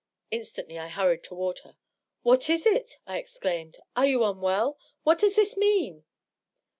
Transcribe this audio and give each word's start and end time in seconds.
Instantly 0.31 0.79
I 0.79 0.87
hurried 0.87 1.23
toward 1.23 1.59
her." 1.59 1.77
What 2.23 2.49
is 2.49 2.65
it?" 2.65 2.97
I 3.05 3.19
exclaimed." 3.19 3.77
Are 3.95 4.07
you 4.07 4.23
unwell? 4.23 4.79
What 5.03 5.19
does 5.19 5.35
this 5.35 5.55
mean?" 5.55 6.05